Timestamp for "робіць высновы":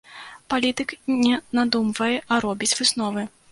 2.49-3.31